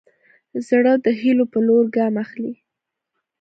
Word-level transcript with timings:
زړه 0.67 0.93
د 1.05 1.07
هيلو 1.21 1.45
په 1.53 1.59
لور 1.67 1.85
ګام 1.95 2.13
اخلي. 2.23 2.53